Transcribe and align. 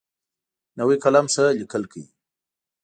نوی 0.77 0.97
قلم 1.03 1.25
ښه 1.33 1.45
لیکل 1.59 1.83
کوي 1.91 2.05